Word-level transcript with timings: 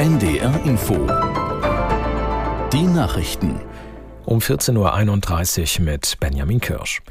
NDR 0.00 0.58
Info. 0.64 0.94
Die 2.72 2.84
Nachrichten. 2.84 3.60
Um 4.24 4.38
14.31 4.38 5.78
Uhr 5.78 5.84
mit 5.84 6.16
Benjamin 6.18 6.58
Kirsch. 6.58 7.02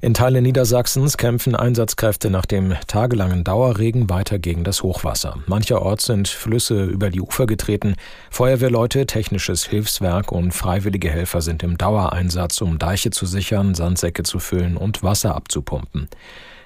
In 0.00 0.14
Teilen 0.14 0.44
Niedersachsens 0.44 1.16
kämpfen 1.16 1.56
Einsatzkräfte 1.56 2.30
nach 2.30 2.46
dem 2.46 2.76
tagelangen 2.86 3.42
Dauerregen 3.42 4.08
weiter 4.08 4.38
gegen 4.38 4.62
das 4.62 4.84
Hochwasser. 4.84 5.38
Mancherorts 5.46 6.04
sind 6.04 6.28
Flüsse 6.28 6.84
über 6.84 7.10
die 7.10 7.20
Ufer 7.20 7.46
getreten. 7.46 7.96
Feuerwehrleute, 8.30 9.06
technisches 9.06 9.64
Hilfswerk 9.64 10.30
und 10.30 10.52
freiwillige 10.52 11.10
Helfer 11.10 11.40
sind 11.40 11.64
im 11.64 11.76
Dauereinsatz, 11.76 12.60
um 12.60 12.78
Deiche 12.78 13.10
zu 13.10 13.26
sichern, 13.26 13.74
Sandsäcke 13.74 14.22
zu 14.22 14.38
füllen 14.38 14.76
und 14.76 15.02
Wasser 15.02 15.34
abzupumpen. 15.34 16.08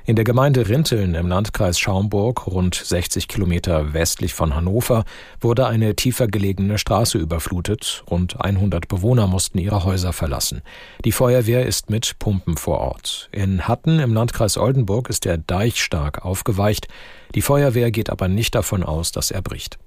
In 0.05 0.16
der 0.16 0.25
Gemeinde 0.25 0.69
Rinteln 0.69 1.14
im 1.14 1.29
Landkreis 1.29 1.79
Schaumburg, 1.79 2.48
rund 2.48 2.75
60 2.75 3.29
Kilometer 3.29 3.95
westlich 3.95 4.35
von 4.35 4.57
Hannover, 4.57 5.05
wurde 5.41 5.68
eine 5.68 5.95
tiefer 5.95 6.26
gelegene 6.26 6.76
Straße 6.76 7.18
überflutet. 7.18 8.03
Rund 8.11 8.40
100 8.40 8.89
Bewohner 8.89 9.29
mussten 9.29 9.59
ihre 9.59 9.85
Häuser 9.85 10.12
verlassen. 10.12 10.62
Die 11.04 11.12
Feuerwehr 11.12 11.64
ist 11.67 11.89
mit 11.89 12.18
Pumpen 12.18 12.57
vor 12.57 12.81
Ort. 12.81 13.29
In 13.31 13.68
Hatten 13.68 14.00
im 14.00 14.12
Landkreis 14.12 14.59
Oldenburg 14.59 15.09
ist 15.09 15.25
der 15.25 15.39
Deich 15.39 15.81
stark 15.81 16.25
aufgeweicht. 16.25 16.89
Die 17.37 17.43
Feuerwehr 17.43 17.93
geht 17.93 18.11
aber 18.11 18.26
nicht 18.26 18.57
davon 18.57 18.82
aus, 18.82 19.12
dass 19.12 19.31
er 19.31 19.40
bricht. 19.40 19.79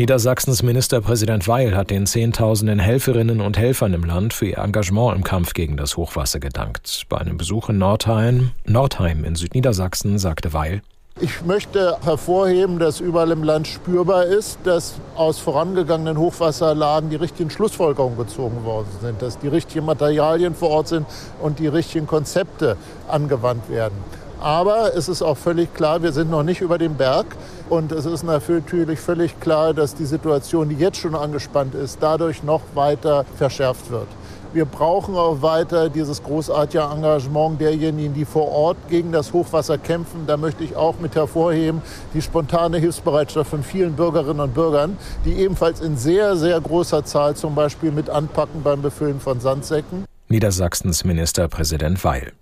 Niedersachsens 0.00 0.62
Ministerpräsident 0.62 1.46
Weil 1.46 1.76
hat 1.76 1.90
den 1.90 2.06
Zehntausenden 2.06 2.78
Helferinnen 2.78 3.42
und 3.42 3.58
Helfern 3.58 3.92
im 3.92 4.02
Land 4.02 4.32
für 4.32 4.46
ihr 4.46 4.56
Engagement 4.56 5.14
im 5.14 5.24
Kampf 5.24 5.52
gegen 5.52 5.76
das 5.76 5.98
Hochwasser 5.98 6.40
gedankt. 6.40 7.04
Bei 7.10 7.18
einem 7.18 7.36
Besuch 7.36 7.68
in 7.68 7.76
Nordheim, 7.76 8.52
Nordheim 8.64 9.24
in 9.24 9.34
Südniedersachsen 9.34 10.18
sagte 10.18 10.54
Weil, 10.54 10.80
ich 11.20 11.44
möchte 11.44 11.98
hervorheben, 12.02 12.78
dass 12.78 13.00
überall 13.00 13.30
im 13.30 13.42
Land 13.42 13.66
spürbar 13.66 14.24
ist, 14.24 14.58
dass 14.64 14.94
aus 15.16 15.38
vorangegangenen 15.38 16.16
Hochwasserlagen 16.16 17.10
die 17.10 17.16
richtigen 17.16 17.50
Schlussfolgerungen 17.50 18.16
gezogen 18.16 18.64
worden 18.64 18.88
sind, 19.02 19.20
dass 19.20 19.38
die 19.38 19.48
richtigen 19.48 19.84
Materialien 19.84 20.54
vor 20.54 20.70
Ort 20.70 20.88
sind 20.88 21.06
und 21.42 21.58
die 21.58 21.66
richtigen 21.66 22.06
Konzepte 22.06 22.78
angewandt 23.06 23.68
werden. 23.68 23.98
Aber 24.40 24.96
es 24.96 25.08
ist 25.08 25.20
auch 25.20 25.36
völlig 25.36 25.74
klar, 25.74 26.02
wir 26.02 26.12
sind 26.12 26.30
noch 26.30 26.42
nicht 26.42 26.62
über 26.62 26.78
dem 26.78 26.94
Berg. 26.94 27.26
Und 27.68 27.92
es 27.92 28.06
ist 28.06 28.22
natürlich 28.22 28.98
völlig 28.98 29.38
klar, 29.38 29.74
dass 29.74 29.94
die 29.94 30.06
Situation, 30.06 30.70
die 30.70 30.76
jetzt 30.76 30.96
schon 30.98 31.14
angespannt 31.14 31.74
ist, 31.74 31.98
dadurch 32.00 32.42
noch 32.42 32.62
weiter 32.74 33.24
verschärft 33.36 33.90
wird. 33.90 34.08
Wir 34.52 34.64
brauchen 34.64 35.14
auch 35.14 35.42
weiter 35.42 35.88
dieses 35.88 36.24
großartige 36.24 36.82
Engagement 36.82 37.60
derjenigen, 37.60 38.14
die 38.14 38.24
vor 38.24 38.48
Ort 38.48 38.78
gegen 38.88 39.12
das 39.12 39.32
Hochwasser 39.32 39.78
kämpfen. 39.78 40.24
Da 40.26 40.36
möchte 40.36 40.64
ich 40.64 40.74
auch 40.74 40.98
mit 40.98 41.14
hervorheben 41.14 41.82
die 42.14 42.22
spontane 42.22 42.78
Hilfsbereitschaft 42.78 43.48
von 43.48 43.62
vielen 43.62 43.92
Bürgerinnen 43.92 44.40
und 44.40 44.54
Bürgern, 44.54 44.96
die 45.24 45.34
ebenfalls 45.34 45.80
in 45.80 45.96
sehr, 45.96 46.34
sehr 46.36 46.60
großer 46.60 47.04
Zahl 47.04 47.36
zum 47.36 47.54
Beispiel 47.54 47.92
mit 47.92 48.10
anpacken 48.10 48.62
beim 48.64 48.82
Befüllen 48.82 49.20
von 49.20 49.38
Sandsäcken. 49.38 50.04
Niedersachsens 50.28 51.04
Ministerpräsident 51.04 52.02
Weil. 52.02 52.32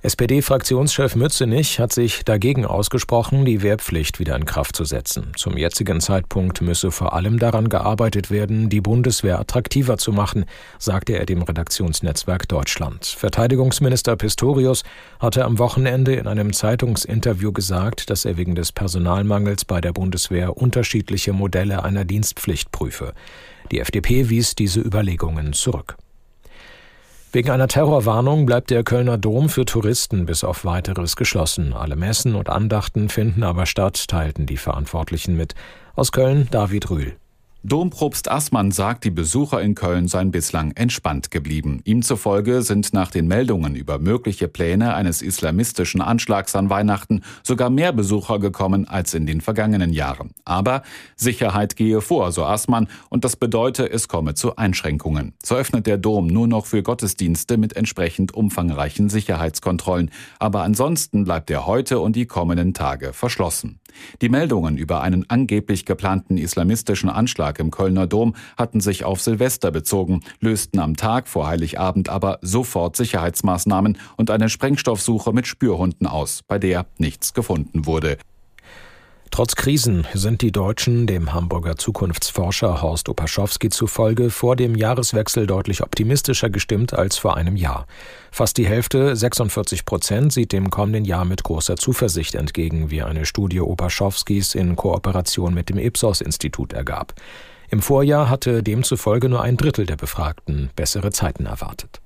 SPD-Fraktionschef 0.00 1.16
Mützenich 1.16 1.80
hat 1.80 1.92
sich 1.92 2.24
dagegen 2.24 2.64
ausgesprochen, 2.64 3.44
die 3.44 3.62
Wehrpflicht 3.62 4.20
wieder 4.20 4.36
in 4.36 4.44
Kraft 4.44 4.76
zu 4.76 4.84
setzen. 4.84 5.32
Zum 5.34 5.56
jetzigen 5.56 6.00
Zeitpunkt 6.00 6.60
müsse 6.60 6.92
vor 6.92 7.14
allem 7.14 7.40
daran 7.40 7.68
gearbeitet 7.68 8.30
werden, 8.30 8.68
die 8.68 8.80
Bundeswehr 8.80 9.40
attraktiver 9.40 9.98
zu 9.98 10.12
machen, 10.12 10.44
sagte 10.78 11.14
er 11.18 11.26
dem 11.26 11.42
Redaktionsnetzwerk 11.42 12.46
Deutschland. 12.46 13.06
Verteidigungsminister 13.06 14.14
Pistorius 14.14 14.84
hatte 15.18 15.44
am 15.44 15.58
Wochenende 15.58 16.14
in 16.14 16.28
einem 16.28 16.52
Zeitungsinterview 16.52 17.50
gesagt, 17.50 18.08
dass 18.08 18.24
er 18.24 18.36
wegen 18.36 18.54
des 18.54 18.70
Personalmangels 18.70 19.64
bei 19.64 19.80
der 19.80 19.92
Bundeswehr 19.92 20.56
unterschiedliche 20.56 21.32
Modelle 21.32 21.82
einer 21.82 22.04
Dienstpflicht 22.04 22.70
prüfe. 22.70 23.14
Die 23.72 23.80
FDP 23.80 24.28
wies 24.28 24.54
diese 24.54 24.80
Überlegungen 24.80 25.54
zurück. 25.54 25.96
Wegen 27.38 27.50
einer 27.50 27.68
Terrorwarnung 27.68 28.46
bleibt 28.46 28.68
der 28.70 28.82
Kölner 28.82 29.16
Dom 29.16 29.48
für 29.48 29.64
Touristen 29.64 30.26
bis 30.26 30.42
auf 30.42 30.64
weiteres 30.64 31.14
geschlossen. 31.14 31.72
Alle 31.72 31.94
Messen 31.94 32.34
und 32.34 32.48
Andachten 32.48 33.08
finden 33.08 33.44
aber 33.44 33.64
statt, 33.64 34.08
teilten 34.08 34.44
die 34.44 34.56
Verantwortlichen 34.56 35.36
mit. 35.36 35.54
Aus 35.94 36.10
Köln 36.10 36.48
David 36.50 36.90
Rühl. 36.90 37.16
Dompropst 37.68 38.30
Assmann 38.30 38.70
sagt, 38.70 39.04
die 39.04 39.10
Besucher 39.10 39.60
in 39.60 39.74
Köln 39.74 40.08
seien 40.08 40.30
bislang 40.30 40.72
entspannt 40.72 41.30
geblieben. 41.30 41.82
Ihm 41.84 42.00
zufolge 42.00 42.62
sind 42.62 42.94
nach 42.94 43.10
den 43.10 43.28
Meldungen 43.28 43.76
über 43.76 43.98
mögliche 43.98 44.48
Pläne 44.48 44.94
eines 44.94 45.20
islamistischen 45.20 46.00
Anschlags 46.00 46.56
an 46.56 46.70
Weihnachten 46.70 47.20
sogar 47.42 47.68
mehr 47.68 47.92
Besucher 47.92 48.38
gekommen 48.38 48.88
als 48.88 49.12
in 49.12 49.26
den 49.26 49.42
vergangenen 49.42 49.92
Jahren. 49.92 50.30
Aber 50.46 50.82
Sicherheit 51.14 51.76
gehe 51.76 52.00
vor, 52.00 52.32
so 52.32 52.46
Assmann, 52.46 52.88
und 53.10 53.26
das 53.26 53.36
bedeute, 53.36 53.90
es 53.90 54.08
komme 54.08 54.32
zu 54.32 54.56
Einschränkungen. 54.56 55.34
So 55.44 55.54
öffnet 55.54 55.86
der 55.86 55.98
Dom 55.98 56.26
nur 56.26 56.48
noch 56.48 56.64
für 56.64 56.82
Gottesdienste 56.82 57.58
mit 57.58 57.76
entsprechend 57.76 58.32
umfangreichen 58.32 59.10
Sicherheitskontrollen. 59.10 60.10
Aber 60.38 60.62
ansonsten 60.62 61.24
bleibt 61.24 61.50
er 61.50 61.66
heute 61.66 62.00
und 62.00 62.16
die 62.16 62.24
kommenden 62.24 62.72
Tage 62.72 63.12
verschlossen. 63.12 63.78
Die 64.20 64.28
Meldungen 64.28 64.76
über 64.76 65.00
einen 65.00 65.28
angeblich 65.28 65.84
geplanten 65.84 66.38
islamistischen 66.38 67.10
Anschlag 67.10 67.58
im 67.58 67.70
Kölner 67.70 68.06
Dom 68.06 68.34
hatten 68.56 68.80
sich 68.80 69.04
auf 69.04 69.20
Silvester 69.20 69.70
bezogen, 69.70 70.20
lösten 70.40 70.78
am 70.78 70.96
Tag 70.96 71.28
vor 71.28 71.46
Heiligabend 71.46 72.08
aber 72.08 72.38
sofort 72.42 72.96
Sicherheitsmaßnahmen 72.96 73.98
und 74.16 74.30
eine 74.30 74.48
Sprengstoffsuche 74.48 75.32
mit 75.32 75.46
Spürhunden 75.46 76.06
aus, 76.06 76.42
bei 76.46 76.58
der 76.58 76.86
nichts 76.98 77.34
gefunden 77.34 77.86
wurde. 77.86 78.18
Trotz 79.30 79.54
Krisen 79.54 80.06
sind 80.14 80.42
die 80.42 80.52
Deutschen 80.52 81.06
dem 81.06 81.32
Hamburger 81.32 81.76
Zukunftsforscher 81.76 82.82
Horst 82.82 83.08
Opaschowski 83.08 83.68
zufolge 83.68 84.30
vor 84.30 84.56
dem 84.56 84.74
Jahreswechsel 84.74 85.46
deutlich 85.46 85.82
optimistischer 85.82 86.50
gestimmt 86.50 86.94
als 86.94 87.18
vor 87.18 87.36
einem 87.36 87.56
Jahr. 87.56 87.86
Fast 88.30 88.56
die 88.56 88.66
Hälfte, 88.66 89.14
46 89.14 89.84
Prozent, 89.84 90.32
sieht 90.32 90.52
dem 90.52 90.70
kommenden 90.70 91.04
Jahr 91.04 91.24
mit 91.24 91.44
großer 91.44 91.76
Zuversicht 91.76 92.34
entgegen, 92.34 92.90
wie 92.90 93.02
eine 93.02 93.26
Studie 93.26 93.60
Opaschowskis 93.60 94.54
in 94.54 94.76
Kooperation 94.76 95.54
mit 95.54 95.68
dem 95.68 95.78
Ipsos-Institut 95.78 96.72
ergab. 96.72 97.14
Im 97.70 97.82
Vorjahr 97.82 98.30
hatte 98.30 98.62
demzufolge 98.62 99.28
nur 99.28 99.42
ein 99.42 99.56
Drittel 99.56 99.84
der 99.84 99.96
Befragten 99.96 100.70
bessere 100.74 101.12
Zeiten 101.12 101.46
erwartet. 101.46 102.00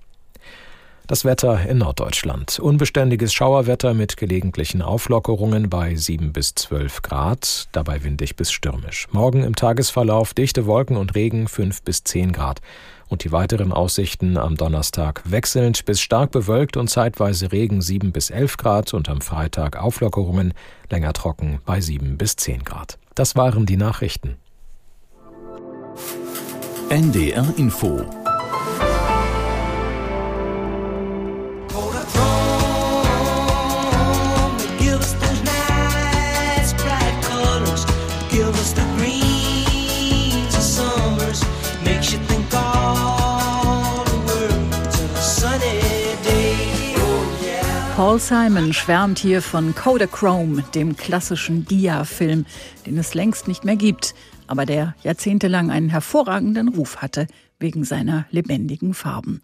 Das 1.12 1.27
Wetter 1.27 1.69
in 1.69 1.77
Norddeutschland. 1.77 2.59
Unbeständiges 2.59 3.34
Schauerwetter 3.34 3.93
mit 3.93 4.17
gelegentlichen 4.17 4.81
Auflockerungen 4.81 5.69
bei 5.69 5.95
7 5.95 6.33
bis 6.33 6.55
12 6.55 7.03
Grad, 7.03 7.69
dabei 7.73 8.03
windig 8.03 8.34
bis 8.34 8.50
stürmisch. 8.50 9.09
Morgen 9.12 9.45
im 9.45 9.55
Tagesverlauf 9.55 10.33
dichte 10.33 10.65
Wolken 10.65 10.97
und 10.97 11.15
Regen 11.15 11.49
5 11.49 11.83
bis 11.83 12.03
10 12.05 12.33
Grad. 12.33 12.62
Und 13.09 13.25
die 13.25 13.31
weiteren 13.31 13.73
Aussichten 13.73 14.39
am 14.39 14.56
Donnerstag 14.56 15.21
wechselnd 15.27 15.84
bis 15.84 16.00
stark 16.00 16.31
bewölkt 16.31 16.78
und 16.78 16.89
zeitweise 16.89 17.53
Regen 17.53 17.83
7 17.83 18.11
bis 18.11 18.31
11 18.31 18.56
Grad 18.56 18.94
und 18.94 19.11
am 19.11 19.21
Freitag 19.21 19.77
Auflockerungen 19.77 20.55
länger 20.89 21.12
trocken 21.12 21.59
bei 21.67 21.83
7 21.83 22.17
bis 22.17 22.37
10 22.37 22.65
Grad. 22.65 22.99
Das 23.15 23.37
waren 23.37 23.67
die 23.67 23.77
Nachrichten. 23.77 24.37
NDR 26.89 27.53
Info 27.59 28.00
Paul 47.97 48.19
Simon 48.19 48.73
schwärmt 48.73 49.19
hier 49.19 49.43
von 49.43 49.75
Kodachrome, 49.75 50.65
dem 50.75 50.97
klassischen 50.97 51.67
Dia-Film, 51.67 52.47
den 52.87 52.97
es 52.97 53.13
längst 53.13 53.49
nicht 53.49 53.67
mehr 53.67 53.77
gibt, 53.77 54.15
aber 54.47 54.65
der 54.65 54.94
jahrzehntelang 55.03 55.71
einen 55.71 55.91
hervorragenden 55.91 56.69
Ruf 56.69 57.03
hatte 57.03 57.27
wegen 57.59 57.85
seiner 57.85 58.25
lebendigen 58.31 58.94
Farben. 58.94 59.43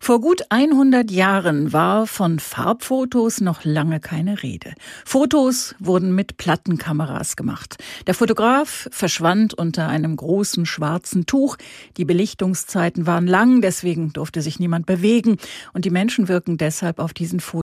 Vor 0.00 0.20
gut 0.20 0.42
100 0.50 1.12
Jahren 1.12 1.72
war 1.72 2.08
von 2.08 2.40
Farbfotos 2.40 3.40
noch 3.40 3.64
lange 3.64 4.00
keine 4.00 4.42
Rede. 4.42 4.74
Fotos 5.04 5.76
wurden 5.78 6.12
mit 6.12 6.36
Plattenkameras 6.38 7.36
gemacht. 7.36 7.76
Der 8.08 8.14
Fotograf 8.14 8.88
verschwand 8.90 9.54
unter 9.54 9.88
einem 9.88 10.16
großen 10.16 10.66
schwarzen 10.66 11.26
Tuch. 11.26 11.56
Die 11.96 12.04
Belichtungszeiten 12.04 13.06
waren 13.06 13.28
lang, 13.28 13.62
deswegen 13.62 14.12
durfte 14.12 14.42
sich 14.42 14.58
niemand 14.58 14.86
bewegen 14.86 15.38
und 15.72 15.84
die 15.84 15.90
Menschen 15.90 16.28
wirken 16.28 16.58
deshalb 16.58 16.98
auf 16.98 17.14
diesen 17.14 17.38
Fotos 17.40 17.65